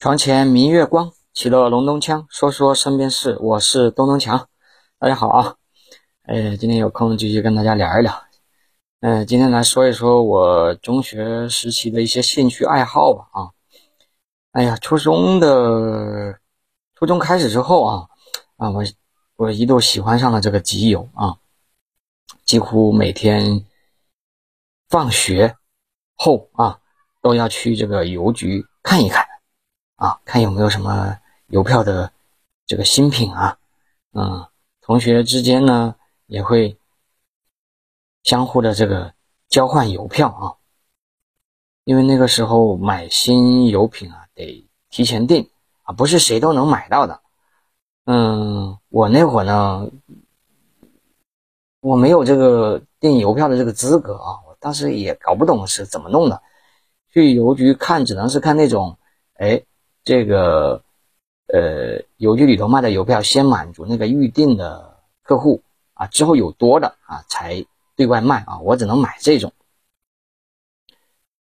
[0.00, 2.24] 床前明月光，起了隆咚锵。
[2.30, 4.48] 说说身边事，我是东东强。
[4.98, 5.56] 大家好啊，
[6.22, 8.24] 哎，今天有空继续跟大家聊一聊。
[9.00, 13.28] 嗯，今天来说一说我中学时期的一些兴趣爱好吧。
[13.32, 13.50] 啊，
[14.52, 16.40] 哎呀，初中的
[16.94, 18.08] 初中开始之后啊，
[18.56, 18.82] 啊，我
[19.36, 21.36] 我一度喜欢上了这个集邮啊，
[22.46, 23.66] 几乎每天
[24.88, 25.54] 放学
[26.16, 26.80] 后啊
[27.20, 29.28] 都要去这个邮局看一看。
[30.00, 31.14] 啊，看有没有什么
[31.48, 32.10] 邮票的
[32.64, 33.58] 这个新品啊，
[34.14, 34.46] 嗯，
[34.80, 35.94] 同学之间呢
[36.26, 36.74] 也会
[38.22, 39.12] 相互的这个
[39.50, 40.56] 交换邮票啊，
[41.84, 45.46] 因为那个时候买新邮品啊得提前订
[45.82, 47.20] 啊，不是谁都能买到的。
[48.06, 49.86] 嗯，我那会儿呢，
[51.80, 56.42] 我没有这个订邮票的这个资格啊，我当时也搞不懂是怎么弄的，
[57.12, 58.96] 去邮局看只能是看那种，
[59.34, 59.62] 哎。
[60.02, 60.82] 这个，
[61.46, 65.62] 呃，邮局里头卖的邮票，先满足那个预定的客户
[65.92, 68.58] 啊，之后有多的啊，才对外卖啊。
[68.60, 69.52] 我只能买这种。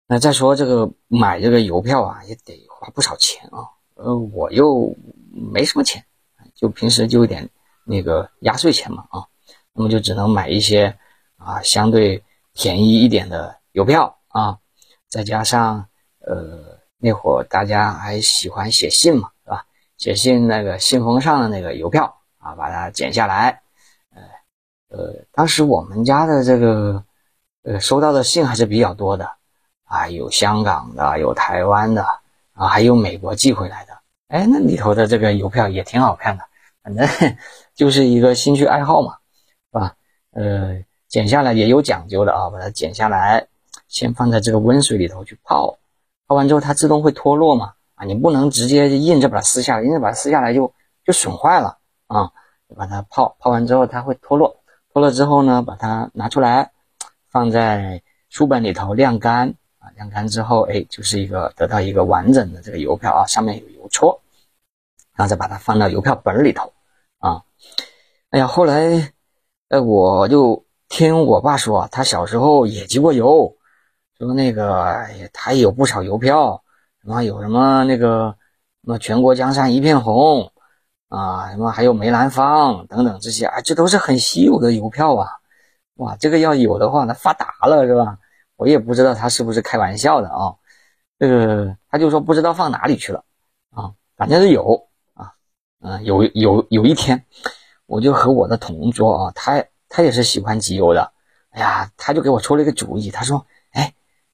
[0.07, 3.67] 那再说这个买这个邮票啊，也得花不少钱啊。
[3.95, 4.95] 呃，我又
[5.31, 6.05] 没什么钱，
[6.55, 7.49] 就平时就有点
[7.83, 9.27] 那个压岁钱嘛啊，
[9.73, 10.97] 那么就只能买一些
[11.35, 14.59] 啊相对便宜一点的邮票啊，
[15.09, 15.87] 再加上
[16.19, 16.74] 呃。
[17.05, 19.63] 那会儿大家还喜欢写信嘛，是吧？
[19.95, 23.61] 写信那个信封上的那个邮票啊，把它剪下来。
[24.15, 24.23] 呃
[24.89, 27.03] 呃，当时我们家的这个
[27.61, 29.29] 呃收到的信还是比较多的
[29.83, 32.03] 啊，有香港的，有台湾的
[32.53, 33.93] 啊，还有美国寄回来的。
[34.29, 36.43] 哎，那里头的这个邮票也挺好看的，
[36.81, 37.07] 反正
[37.75, 39.15] 就是一个兴趣爱好嘛，
[39.71, 39.95] 是吧？
[40.31, 43.45] 呃，剪下来也有讲究的啊，把它剪下来，
[43.89, 45.77] 先放在这个温水里头去泡。
[46.27, 47.73] 泡完之后，它自动会脱落嘛？
[47.95, 50.73] 啊，你不能直接硬着把它撕下来，硬着把它撕下来就
[51.05, 52.31] 就损坏了啊！
[52.67, 54.57] 你把它泡泡完之后，它会脱落，
[54.91, 56.71] 脱落之后呢，把它拿出来，
[57.29, 64.19] 放在书本里头晾干啊，晾干之后，哎，就是一个得到一个完整的这个邮票啊，上面有邮戳，
[65.15, 66.73] 然后再把它放到邮票本里头
[67.19, 67.43] 啊。
[68.31, 69.13] 哎呀，后来，
[69.69, 73.55] 呃，我就听我爸说，他小时候也集过邮。
[74.17, 76.63] 说那个，他有不少邮票，
[77.01, 78.35] 什么有什么那个
[78.83, 80.51] 什么全国江山一片红
[81.09, 85.29] 啊，什么还有梅兰芳等等这些啊，这都是很稀有的邮票啊！
[85.95, 88.17] 哇，这个要有的话，那发达了是吧？
[88.55, 90.55] 我也不知道他是不是开玩笑的啊。
[91.19, 93.23] 这个他就说不知道放哪里去了
[93.71, 95.33] 啊，反正是有啊，
[95.81, 97.25] 嗯，有有有一天，
[97.85, 101.11] 我就和我的同桌啊，他他也是喜欢集邮的，
[101.51, 103.45] 哎呀，他就给我出了一个主意，他说，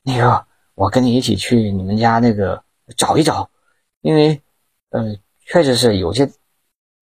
[0.03, 2.63] 那个，我跟你一起去你们家那个
[2.97, 3.49] 找一找，
[4.01, 4.41] 因为，
[4.89, 6.31] 呃，确实是有些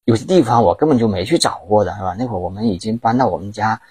[0.04, 2.14] 有些地方我根本就没去找过的，是吧？
[2.20, 3.82] 那会儿我们已经搬到我们家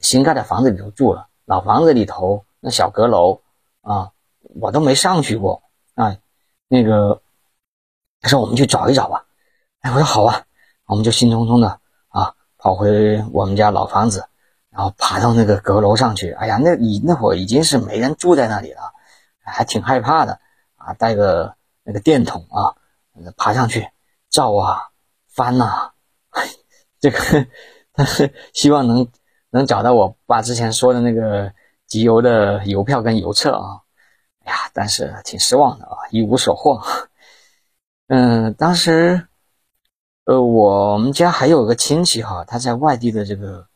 [0.00, 3.40] 新盖的房子里头住了，老房子里头那小阁楼
[3.80, 4.12] 啊，
[4.60, 5.62] 我都没上去过
[5.94, 6.18] 啊。
[6.68, 7.22] 那个，
[8.20, 9.24] 他说我们去找一找吧，
[9.80, 10.44] 哎，我说好啊，
[10.84, 14.26] 我们就兴冲冲的啊跑回我们家老房子。
[14.70, 18.92] 然后爬到那个阁楼上去，哎呀，那已那会儿已经是没人住在那里了，
[19.42, 20.38] 还挺害怕的
[20.76, 20.94] 啊！
[20.94, 22.76] 带个那个电筒啊，
[23.36, 23.88] 爬上去
[24.28, 24.90] 照啊
[25.26, 25.90] 翻呐，
[27.00, 27.18] 这个
[27.92, 29.08] 但是希望能
[29.50, 31.52] 能找到我爸之前说的那个
[31.88, 33.80] 集邮的邮票跟邮册啊！
[34.44, 36.80] 哎呀，但是挺失望的啊，一无所获。
[38.06, 39.26] 嗯，当时
[40.26, 43.66] 呃，我们家还有个亲戚哈，他在外地的这个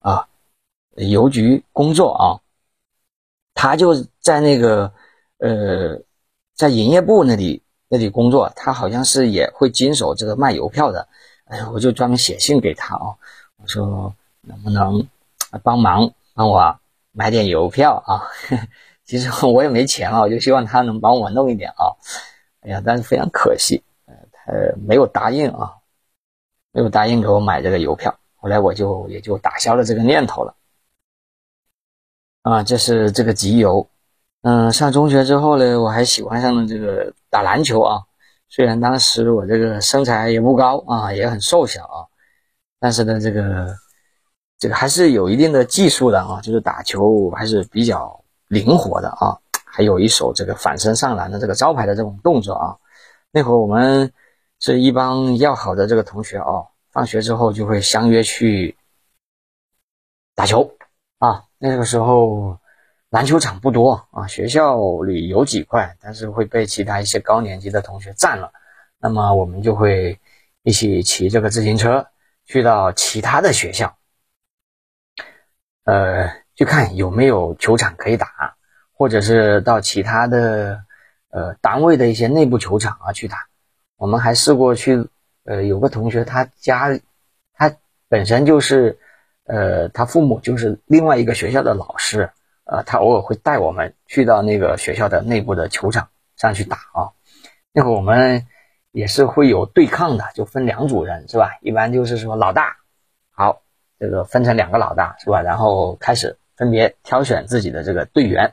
[0.00, 0.28] 啊。
[0.96, 2.24] 邮局工作啊，
[3.54, 4.92] 他就在那个
[5.38, 6.00] 呃，
[6.54, 11.08] 在营业部那里那里工作，他好像是也会经手这个卖邮票的。
[11.44, 13.14] 哎，我就专门写信给他啊，
[13.56, 15.06] 我说能不能
[15.62, 16.78] 帮忙帮我
[17.12, 18.22] 买点邮票啊？
[19.04, 21.92] 其实我也没钱了，我就希望他能帮我弄一点啊。
[22.60, 24.52] 哎呀，但是非常可惜，呃，他
[24.86, 25.74] 没有答应啊，
[26.70, 28.16] 没有答应给我买这个邮票。
[28.36, 30.54] 后来我就也就打消了这个念头了。
[32.42, 33.88] 啊，这是这个集邮。
[34.42, 38.02] 嗯，上中学之后呢，我还喜欢上了这个打篮球啊。
[38.48, 42.04] 虽然当时我这个身材也不高啊，也很瘦小啊，
[42.80, 43.74] 但是呢，这个
[44.58, 49.38] 这个还是有一定的技术的啊，就是打球还是比较灵活的啊。
[49.64, 52.76] 还有一手这个反身上篮的这个招牌的这种动作啊。
[53.30, 54.12] 那会儿我们
[54.58, 58.76] 是一帮要好的这个同学啊，放学之后就会相约去
[60.34, 60.68] 打球
[61.22, 61.44] 啊。
[61.58, 62.58] 那个时候，
[63.10, 68.50] 篮球场不多啊，学校里有几块，但是会被其他一些高年级的同学占了。
[68.98, 70.18] 那么我们就会
[70.64, 72.08] 一起骑这个自行车
[72.46, 73.96] 去到其他的学校，
[75.84, 78.56] 呃，去看有没有球场可以打，
[78.92, 80.84] 或者是到其他的
[81.30, 83.46] 呃单位的一些内部球场啊去打。
[83.96, 85.08] 我们还试过去，
[85.44, 86.98] 呃，有个同学他家
[87.54, 87.72] 他
[88.08, 88.98] 本身就是，
[89.44, 92.30] 呃，他父母就是另外一个学校的老师，
[92.64, 97.10] 呃，他偶尔会带我们去到那个学校的内部的球场上去打啊。
[97.72, 98.46] 那会我们。
[98.94, 101.52] 也是会有对抗的，就分两组人，是吧？
[101.62, 102.76] 一般就是说老大，
[103.30, 103.62] 好，
[103.98, 105.40] 这个分成两个老大，是吧？
[105.40, 108.52] 然后开始分别挑选自己的这个队员。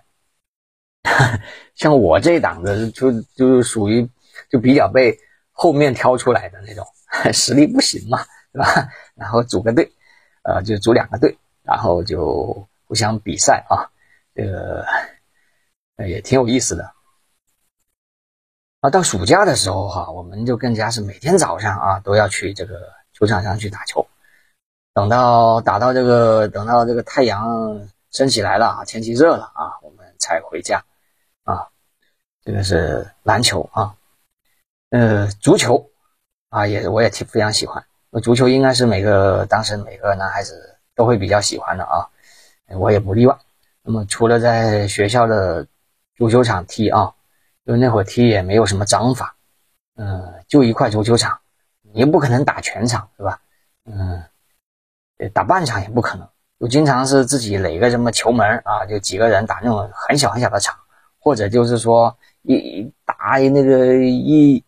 [1.76, 4.10] 像我这档子就就属于
[4.50, 5.20] 就比较被
[5.52, 6.86] 后面挑出来的那种，
[7.34, 8.20] 实力不行嘛，
[8.54, 8.88] 是吧？
[9.16, 9.92] 然后组个队，
[10.44, 13.92] 呃，就组两个队，然后就互相比赛啊，
[14.34, 14.86] 这个
[16.08, 16.94] 也挺有意思的。
[18.82, 24.08] 啊，到暑假的时候哈，我们就更加是每天早上啊都要去这个球场上去打球，
[24.94, 30.86] 等到打到这个等到这个太阳升起来了啊，天气热了啊，我们才回家
[31.44, 31.68] 啊。
[32.42, 33.96] 这个是篮球啊，
[34.92, 35.92] 呃，足球
[36.48, 37.86] 啊也我也挺非常喜欢，
[38.22, 42.08] 足球应该是每个当时每个男孩子都会比较喜欢的啊，
[42.78, 43.38] 我也不例外。
[43.84, 45.68] 那么除了在学校的
[46.16, 47.14] 足球场踢啊。
[47.66, 49.36] 就那会儿踢也没有什么章法，
[49.96, 51.40] 嗯，就一块足球场，
[51.94, 53.42] 你不可能打全场，是吧？
[53.86, 54.24] 嗯，
[55.34, 56.28] 打半场也不可能。
[56.60, 60.76] 就经常是自己垒个什么球门啊，就几个人打那种很小很小的场，
[61.20, 64.64] 或者就是说一打那个一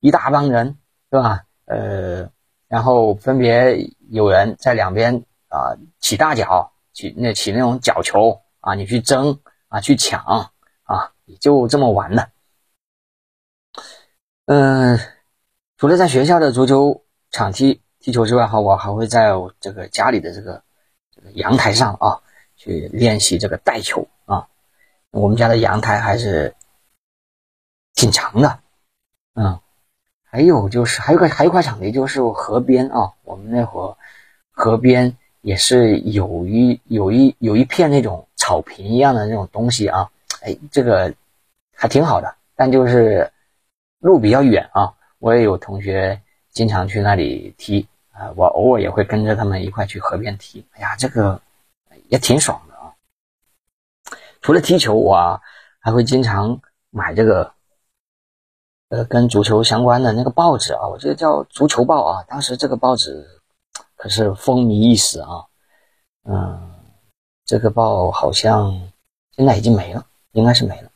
[0.00, 0.78] 一大帮人，
[1.10, 1.44] 是吧？
[1.66, 2.30] 呃，
[2.68, 10.50] 然后分别有人在两边啊起大脚，起那起那种角球啊，你去争啊，去抢
[10.82, 12.30] 啊，就这么玩的。
[14.46, 14.98] 嗯，
[15.76, 20.62] 除了在学校的足球场踢踢球之外，哈，我还会在这个家里的这个
[21.10, 22.22] 这个阳台上啊，
[22.56, 24.48] 去练习这个带球啊。
[25.10, 26.54] 我们家的阳台还是
[27.94, 28.60] 挺长的，
[29.34, 29.60] 嗯，
[30.36, 33.14] 还有就是还有个还有一块场地，就是河边啊。
[33.24, 33.96] 我们那会儿
[34.50, 40.10] 河边也是有一有一有一片那种草坪一样的那种东西啊，
[40.42, 41.14] 哎，这个
[41.74, 43.32] 还挺好的，但就是。
[43.98, 50.66] 路比较远啊，我也有同学经常去那里踢啊，我偶尔也会跟着他们一块去河边踢。
[50.72, 51.40] 哎呀，这个
[52.08, 52.92] 也挺爽的啊。
[54.42, 55.40] 除了踢球，我
[55.80, 56.60] 还会经常
[56.90, 57.54] 买这个
[58.88, 62.24] 呃跟足球相关的那个报纸啊，我这个叫《足球报》啊。
[62.28, 63.26] 当时这个报纸
[63.96, 65.44] 可是风靡一时啊。
[66.28, 66.72] 嗯，
[67.44, 68.90] 这个报好像
[69.36, 70.90] 现在已经没了，应该是没了。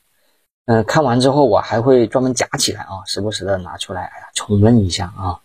[0.66, 5.38] 嗯，看完之后我还会专门夹起来啊，时不时的拿出来，哎呀，重温一下啊，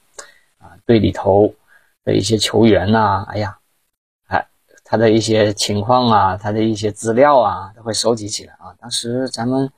[0.58, 1.54] 啊，队里头
[2.04, 3.60] 的一些球员呐，哎呀，
[4.28, 4.48] 哎，
[4.84, 8.74] 他的一些情况啊，他的一些资料啊，都会收集起来啊。
[8.80, 9.72] 当时咱们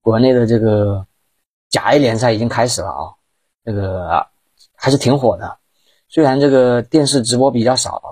[0.00, 1.04] 国内的这个
[1.70, 3.14] 甲 A 联赛已经开始了啊，
[3.64, 4.26] 这个
[4.74, 5.58] 还是挺火的。
[6.08, 8.08] 虽然这个电视直播比较少啊，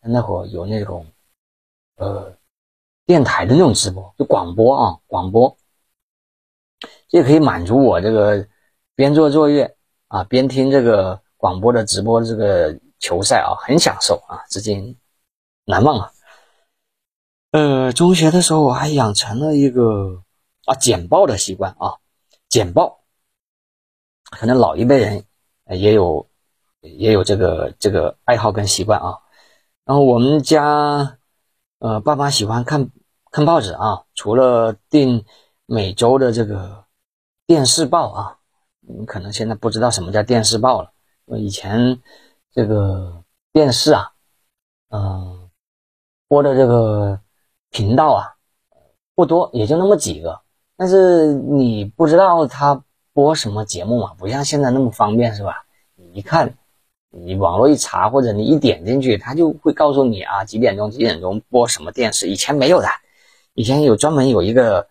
[0.00, 1.06] 那会儿有那种
[1.96, 2.32] 呃
[3.06, 5.56] 电台的那种直播，就广播啊，广播。
[7.08, 8.46] 这可以满足我这个
[8.94, 9.76] 边做作业
[10.08, 14.96] 啊边听这个广播的直播这个球赛啊，很享受啊，至今
[15.64, 16.12] 难忘啊。
[17.52, 20.22] 呃，中学的时候我还养成了一个
[20.66, 21.94] 啊剪报的习惯啊，
[22.56, 23.04] 剪报，
[24.30, 25.26] 可能老一辈人
[25.68, 26.30] 也有
[26.80, 29.18] 也有这个这个爱好跟习惯啊。
[29.84, 31.18] 然后我们家
[31.80, 32.88] 呃爸妈喜欢看
[33.30, 35.26] 看报纸啊，除了订
[35.66, 36.86] 每周的这个。
[37.46, 38.38] 电视报啊，
[38.80, 40.92] 你可能现在不知道什么叫电视报了。
[41.38, 42.02] 以前
[42.50, 43.22] 这个
[43.52, 44.14] 电视啊，
[44.88, 45.48] 嗯，
[46.26, 47.20] 播的这个
[47.70, 48.34] 频道啊
[49.14, 50.45] 不多，也就那么几个。
[50.76, 55.64] 但是你不知道他播什么节目嘛，不像现在那么方便，是吧？
[55.96, 56.54] 你一看，
[57.10, 62.26] 你网络一查，或者你一点进去，他就会告诉你啊，几点钟几点钟播什么电视。
[62.26, 62.88] 以前没有的，
[63.54, 64.86] 以前有专门有一个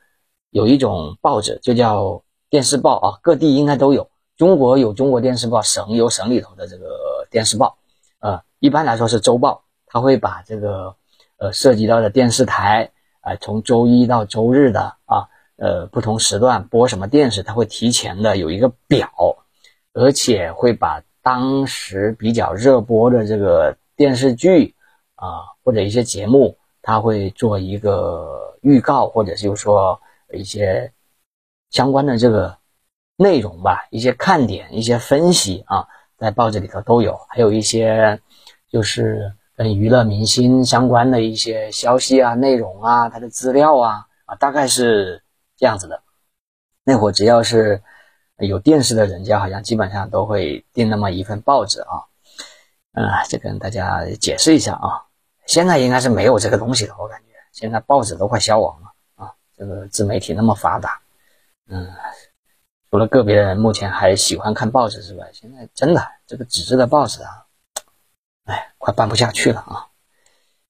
[0.49, 2.21] 有一种报纸，就叫。
[2.47, 4.07] 电视报啊，各地应该都有。
[4.37, 6.85] 中国有中国电视报，省有省里头的这个
[7.29, 7.75] 电视报。
[8.19, 10.95] 呃，一般来说是周报，他会把这个
[11.37, 19.09] 呃涉及到的电视台啊，从周一到周日的啊，呃不同时段播什么电视，他会提前的有一个表，
[19.93, 24.75] 而且会把当时比较热播的这个电视剧
[25.15, 29.99] 啊或者一些节目，他会做一个预告，或者就是说
[30.31, 30.91] 一些
[31.71, 32.57] 相关的这个
[33.17, 38.19] 内容吧，一些看点、一些分析啊，在报纸里头都有，还有一些
[38.69, 45.23] 就是跟娱乐明星相关的一些消息啊、内容啊、他的资料啊啊，大概是
[45.57, 46.01] 这样子的。
[46.83, 47.81] 那会儿只要是
[48.37, 52.05] 有电视的人家，好像基本上都会订那么一份报纸啊。
[52.93, 55.05] 嗯，这跟大家解释一下啊。
[55.45, 59.33] 现在应该是没有这个东西了，我感觉现在报纸都快消亡了啊。
[59.57, 61.01] 这个自媒体那么发达，
[61.67, 61.87] 嗯，
[62.89, 67.45] 除了个别人目前还喜欢看报纸之外，现在真的这个纸质的报纸啊，
[68.45, 69.87] 哎，快办不下去了啊。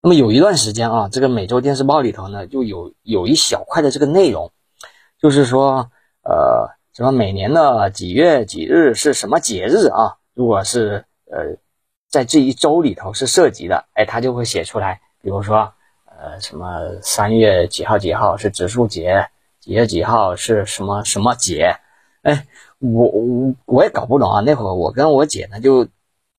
[0.02, 4.52] 那么有一段时间啊，这个每周电视报里头呢，就有有一小块的这个内容，
[5.26, 5.90] 就是说，
[6.22, 10.18] 呃，什么每年的几月几日是什么节日啊？
[10.36, 11.58] 如果是呃。
[12.08, 15.74] 在这一周里头是涉及的，哎，他就会写出来，比如说，
[16.06, 19.28] 呃，什么三月几号几号是植树节，
[19.60, 21.76] 几月几号是什么什么节，
[22.22, 22.46] 哎，
[22.80, 24.42] 我我我也搞不懂啊。
[24.42, 25.88] 那会儿我跟我姐呢，就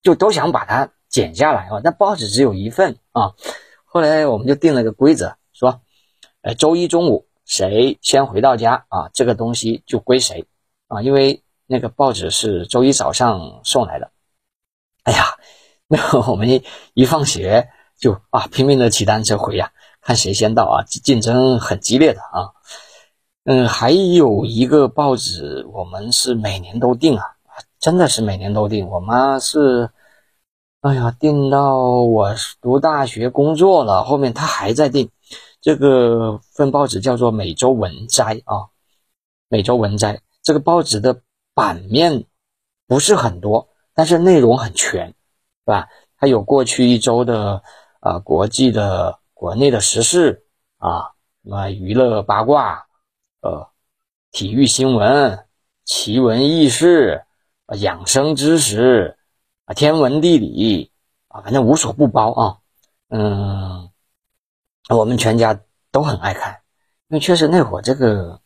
[0.03, 1.81] 就都想把它剪下来啊。
[1.85, 3.35] 那报纸只有一份啊，
[3.85, 5.83] 后来我们就定了个规则，说，
[6.41, 10.45] 哎，周一中午谁先回到家啊，这个东西就归谁
[10.89, 14.11] 啊，因为那个报纸是周一早上送来的，
[15.05, 15.25] 哎呀。
[15.89, 22.51] 那我们一一放学就啊拼命的骑单车回呀，看谁先到啊，竞争很激烈的啊。
[23.45, 27.23] 嗯，还有一个报纸，我们是每年都订啊，
[27.79, 28.89] 真的是每年都订。
[28.89, 29.89] 我妈是，
[30.81, 35.09] 哎呀，订到我读大学工作了，后面她还在订。
[35.67, 38.67] 这个份报纸叫做《每周文摘》啊，
[39.49, 41.23] 《每周文摘》这个报纸的
[41.55, 42.27] 版面
[42.87, 45.09] 不是很多，但是内容很全。
[45.09, 45.15] 是
[45.65, 45.89] 吧？
[46.19, 47.65] 它有过去一周的
[47.99, 50.45] 啊，国际的、国内的时事
[50.79, 52.87] 啊，什么娱乐八卦，
[53.41, 53.69] 呃，
[54.31, 55.47] 体育新闻、
[55.85, 57.25] 奇闻异事、
[57.77, 59.19] 养生知识
[59.65, 60.93] 啊，天文地理
[61.27, 62.59] 啊，反正无所不包啊。
[63.09, 63.91] 嗯，
[64.89, 65.59] 我们全家
[65.91, 66.61] 都很爱看，
[67.09, 68.41] 因为确实那会儿这个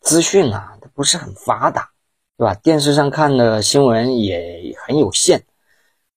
[0.00, 1.90] 资讯啊，它不是很发达，
[2.36, 2.54] 对吧？
[2.54, 5.44] 电视上看的新闻也很有限。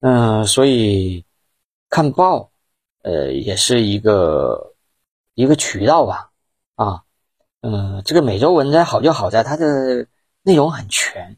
[0.01, 1.25] 嗯，所以
[1.89, 2.51] 看报，
[3.01, 4.75] 呃，也是一个
[5.33, 6.31] 一个渠道吧，
[6.75, 7.03] 啊，
[7.61, 10.07] 嗯，这个每周文摘好就好在它的
[10.43, 11.37] 内容很全，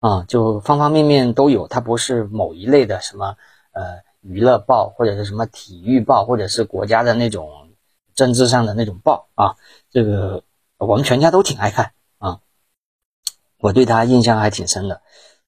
[0.00, 3.36] 啊，就方方面面都有，它不是某一类的什么
[3.72, 7.70] 呃娱乐报或者是什么体育报或者是国家的那种
[8.14, 9.56] 政治上的那种报啊，
[9.90, 10.42] 这个
[10.76, 12.40] 我们全家都挺爱看啊，
[13.58, 15.00] 我对他印象还挺深的。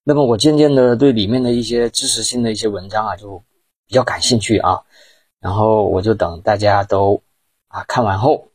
[0.03, 3.43] 那么我渐渐的对里面的一些知识性的一些文章啊，就
[3.87, 4.83] 比较感兴趣啊，
[5.39, 7.21] 然后我就等大家都
[7.67, 8.47] 啊看完后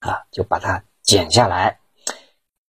[0.00, 1.78] 啊，就把它剪下来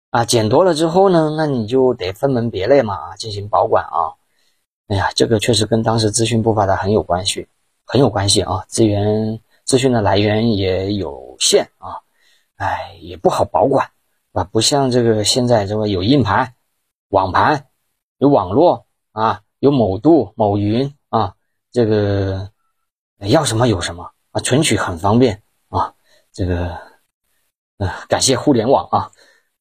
[0.09, 4.17] 啊，剪多了之后呢，那你就得分门别类嘛，进行保管啊。
[4.87, 7.47] 哎呀，这个确实跟当时资讯不发达很有关系，
[7.85, 12.01] 很有关系啊，资源资讯的来源也有限啊，
[12.55, 13.89] 哎，也不好保管
[14.33, 16.53] 啊，不像这个现在这个有硬盘、
[17.09, 17.67] 网盘。
[18.17, 21.33] 有网络啊，有某度、某云啊，
[21.69, 22.49] 这个
[23.17, 25.93] 要什么有什么啊，存取很方便啊。
[26.31, 26.79] 这个，
[27.77, 29.11] 呃，感谢互联网啊。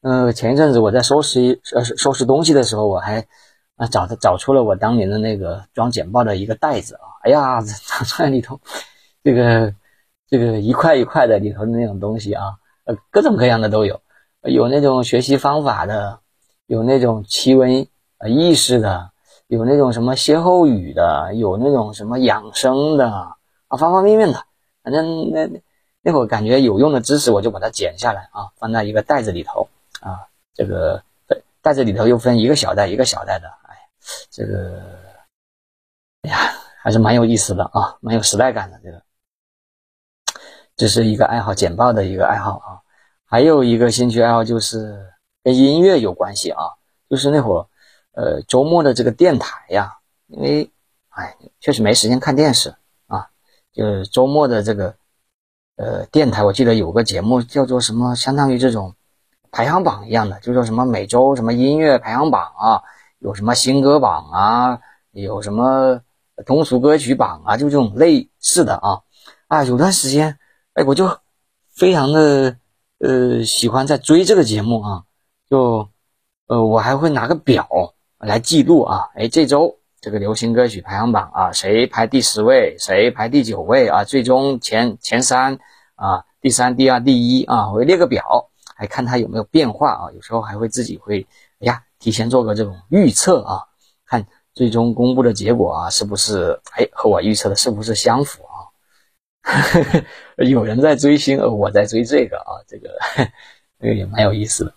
[0.02, 3.26] 呃，前一阵子我在收拾呃收拾东西的时候，我还
[3.76, 7.06] 啊找找出了我当年的那个装简报的一个袋子啊。
[7.22, 8.60] 哎呀，拿出来里头，
[9.22, 9.74] 这个
[10.28, 14.00] 这个一块一块的里头的那种东西啊，呃，各种各样的都有，
[14.42, 16.20] 有那种学习方法的，
[16.66, 17.86] 有那种奇闻。
[18.26, 19.10] 意识的，
[19.48, 24.42] 有那种什么歇后语的，有那种什么养生的啊，方方面面的，
[24.82, 25.46] 反正那
[26.00, 29.68] 那会儿感觉有用的知识，我就把它剪下来啊，放在一个袋子里头
[30.00, 30.20] 啊。
[30.54, 31.02] 这个
[31.60, 33.46] 袋子里头又分一个小袋一个小袋的，
[34.30, 34.98] 这个，
[36.22, 36.36] 哎呀，
[36.82, 38.80] 还是蛮有意思的啊，蛮有时代感的。
[38.82, 39.02] 这个，
[40.76, 42.80] 这是一个爱好，简报的一个爱好啊。
[43.24, 46.62] 还有一个兴趣爱好就是跟音乐有关系啊，
[47.08, 47.66] 就是那会儿。
[48.16, 50.70] 呃，周末的这个电台呀，因为，
[51.08, 52.72] 哎，确实没时间看电视
[53.08, 53.28] 啊。
[53.72, 54.94] 就是周末的这个，
[55.74, 58.94] 呃，电台，我记得有个节目叫做什么，相当于这种
[59.50, 62.82] 排行榜一样的，就说什么每周什么音乐排行榜啊，
[63.24, 64.80] 有什么新歌榜啊，
[65.12, 65.98] 有什么
[66.44, 69.00] 通俗歌曲榜啊，就这种类似的啊。
[69.48, 70.38] 啊，有段时间，
[70.74, 71.08] 哎，我就
[71.70, 72.54] 非常的
[72.98, 75.04] 呃喜欢在追这个节目啊，
[75.48, 75.88] 就
[76.48, 77.66] 呃我还会拿个表。
[78.18, 85.58] 来记录啊，哎，这周这个流行歌曲排行榜啊，谁排第十位，谁排第九位啊，最终前前三
[85.94, 91.26] 啊，第三、第二、第一啊，我会列个表，还看它有没有变化啊，有时候还会自己会，
[91.60, 93.64] 哎呀，提前做个这种预测啊，
[94.04, 98.68] 看最终公布的结果啊，是不是哎和我预测的是不是相符啊？
[100.36, 102.90] 有人在追星，而我在追这个啊，这个
[103.80, 104.74] 这个也蛮有意思的。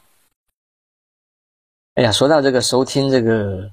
[1.95, 3.69] 哎呀，说到这个收听这个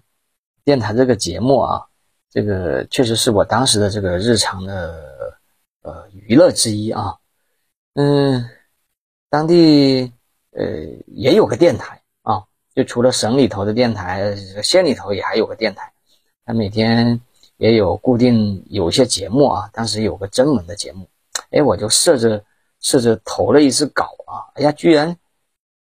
[0.64, 1.86] 电台这个节目啊，
[2.30, 5.38] 这个确实是我当时的这个日常的
[5.82, 7.14] 呃娱乐之一啊。
[7.94, 8.50] 嗯，
[9.30, 10.12] 当地
[10.50, 10.64] 呃
[11.06, 12.02] 也有个电台，
[12.74, 15.92] 就除了省里头的电台，县里头也还有个电台，
[16.44, 17.20] 他每天
[17.56, 19.70] 也有固定有一些节目啊。
[19.72, 21.08] 当时有个征文的节目，
[21.50, 22.44] 哎，我就设置
[22.80, 25.16] 设置投了一次稿啊，哎呀，居然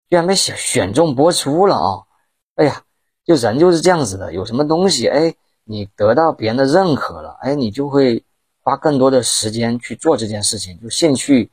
[0.09, 2.03] 居然被选选中播出了啊！
[2.55, 2.81] 哎呀，
[3.25, 8.23] 就人就是这样子的，有什么东西，哎，你得到别人的认可了，哎，你就会
[8.63, 11.51] 花更多的时间去做这件事情，就兴趣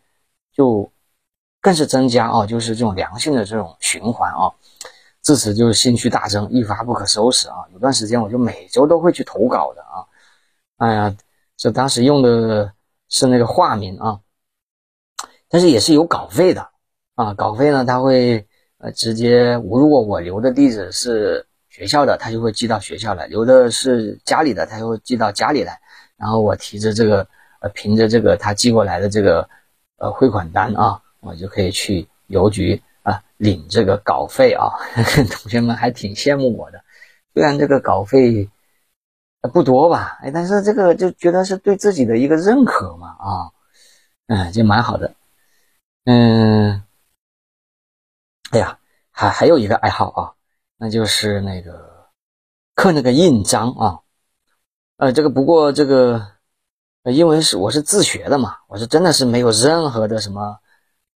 [0.53, 0.88] 就
[1.61, 4.49] 更是增加啊，就是这种良性的这种循环啊，
[5.25, 7.57] 自此就是兴趣大增，一发不可收拾啊。
[7.73, 10.07] 有段时间我就每周都会去投稿的啊，
[10.76, 11.16] 哎呀，
[11.57, 12.73] 这当时用的
[13.09, 14.21] 是那个化名啊，
[15.49, 16.69] 但是也是有稿费的
[17.16, 18.47] 啊，稿费呢他会。
[18.78, 25.81] 呃，直接，如果我留的地址是学校的，他就会寄到学校来；留的是家里的，他就会寄到家里来。
[26.19, 27.26] 然后我提着这个，
[27.61, 29.49] 呃，凭着这个他寄过来的这个，
[29.97, 34.75] 呃，汇款单啊，我就可以去邮局啊领这个稿费啊。
[35.30, 36.82] 同学们还挺羡慕我的，
[37.32, 38.50] 虽然这个稿费
[39.52, 43.52] 不多吧，哎，但是这个就觉得是对自己的一个认可嘛，啊，
[44.26, 45.14] 嗯，就蛮好的，
[46.04, 46.82] 嗯。
[48.50, 48.78] 哎呀，
[49.11, 50.32] 还还有一个爱好啊，
[50.76, 52.06] 那就是那个
[52.76, 53.99] 刻那个印章啊。
[54.96, 56.25] 呃，这个不过这个，
[57.02, 60.61] 因为是我是自学的嘛，我是真的是没有任何的什么，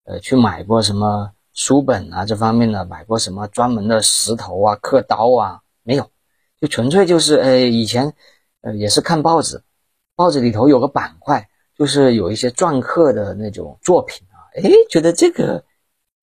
[0.03, 6.09] 呃，去买过什么书本啊这方面的，买过什么专门的石头啊、刻刀啊，没有，
[6.61, 8.13] 就纯粹就是，哎，以前，
[8.61, 9.61] 呃，也是看报纸，
[10.15, 15.61] 报纸里头有个板块，就是有一些篆刻的那种作品啊，哎，觉得这个。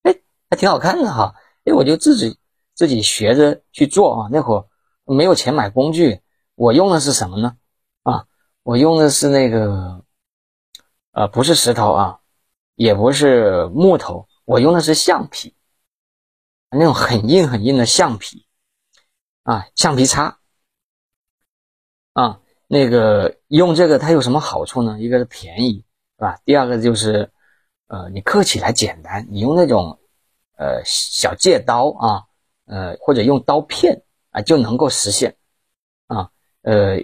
[0.04, 0.18] 哎
[0.48, 2.38] 还挺好看的哈，哎，我就自己
[2.74, 4.28] 自己学着去做啊。
[4.32, 4.64] 那会儿
[5.04, 6.22] 没有钱买工具，
[6.54, 7.56] 我用的是什么呢？
[8.04, 8.24] 啊，
[8.62, 10.02] 我用的是那个，
[11.12, 12.20] 呃，不是石头啊，
[12.74, 15.54] 也不是木头，我用的是橡皮，
[16.70, 18.46] 那种很硬很硬的橡皮
[19.42, 20.38] 啊，橡皮擦
[22.14, 22.40] 啊。
[22.66, 24.98] 那个用这个它有什么好处呢？
[24.98, 25.84] 一个是便宜，
[26.16, 26.38] 是吧？
[26.46, 27.30] 第二个就是，
[27.88, 30.00] 呃，你刻起来简单，你用那种。
[30.58, 32.24] 呃，小戒刀啊，
[32.64, 35.36] 呃，或者用刀片啊，就能够实现
[36.06, 36.30] 啊，
[36.62, 36.96] 呃，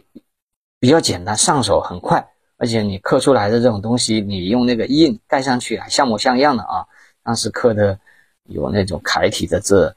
[0.79, 2.27] 比较简单，上手很快，
[2.57, 6.89] 而且你刻出来的这种东西，你用那个印盖上去还像模像样的啊。
[7.23, 7.99] 当时刻的
[8.45, 9.95] 有那种楷体的字，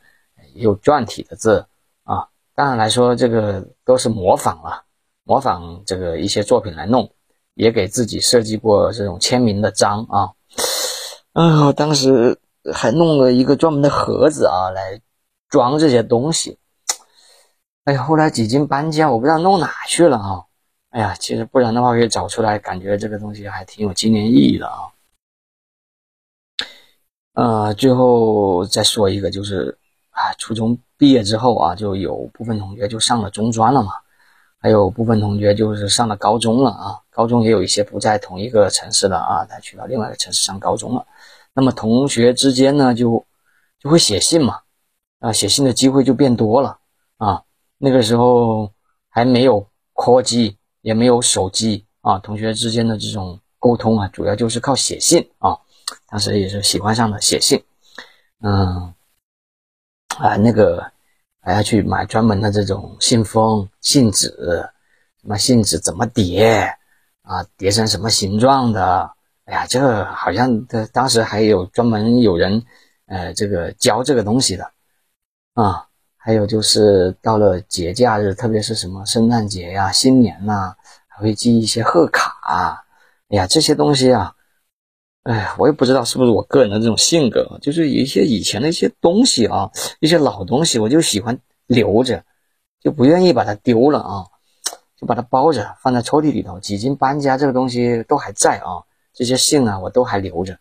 [0.54, 1.66] 有篆体的字
[2.04, 2.28] 啊。
[2.54, 4.84] 当然来说，这个都是模仿了，
[5.24, 7.12] 模仿这个一些作品来弄，
[7.54, 10.32] 也给自己设计过这种签名的章啊。
[11.34, 12.40] 啊，当时。
[12.74, 15.00] 还弄了一个专门的盒子啊，来
[15.50, 16.58] 装这些东西。
[17.84, 20.46] 哎呀，后来几经搬家，我不知道弄哪去了啊。
[20.90, 24.90] 哎呀，其实不然的话，可以找出来，感觉这个东西还挺有纪念意义的啊。
[27.36, 29.78] 呃，最后再说一个，就是
[30.12, 33.92] 啊，初中毕业之后啊，就有部分同学就上了中专了嘛，
[34.58, 37.02] 还有部分同学就是上了高中了啊。
[37.10, 41.06] 高中也有一些不在同一个城市的啊，他去到另外一个城市上高中了。
[41.54, 43.26] 那么同学之间呢，就
[43.80, 44.62] 就会写信嘛，
[45.20, 46.80] 啊，写信的机会就变多了
[47.18, 47.44] 啊。
[47.78, 48.72] 那个时候
[49.10, 55.60] 还没有科技，也没有手机啊，同学之间的这种沟通啊，主要就是靠写信啊。
[56.08, 57.64] 当时也是喜欢上了写信，
[58.42, 58.94] 嗯，
[60.18, 60.92] 啊，那个
[61.42, 64.28] 还要去买专门的这种信封、信纸，
[65.22, 66.76] 什么信纸怎么叠
[67.24, 69.12] 啊，叠成什么形状的。
[69.46, 72.64] 哎呀，这好像的，当时还有专门有人，
[73.06, 74.72] 呃，这个教这个东西的，
[75.54, 80.76] 啊，还有就是到了节假日，特别是什么圣诞节呀、新年呐，
[81.08, 82.84] 还会寄一些贺卡。
[83.28, 84.35] 哎呀，这些东西啊，
[85.26, 91.36] 哎，我也不知道是不是我个人的这种性格，就是有一些以前的一些东西啊，一些老东西，我就喜欢
[91.66, 92.24] 留着，
[92.80, 94.26] 就不愿意把它丢了啊，
[94.96, 96.60] 就把它包着放在抽屉里头。
[96.60, 98.86] 几经搬家，这个东西都还在啊。
[99.16, 100.60] 这些信啊，我都还留着。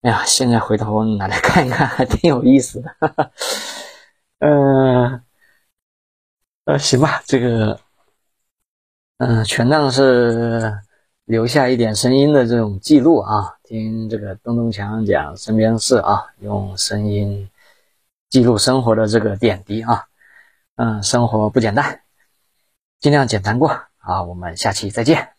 [0.00, 2.96] 哎呀，现在回头拿来看一看，还挺有意思的。
[4.40, 5.20] 呃，
[6.64, 7.78] 呃，行吧，这个
[9.18, 10.72] 嗯，全当是
[11.26, 17.50] 留下一点声音的这种记录啊，听这个东东强讲身边事啊，用声音
[18.30, 20.06] 记录生活的这个点滴啊，
[20.76, 22.00] 嗯，生活不简单，
[22.98, 25.37] 尽量简单过啊，我们下期再见。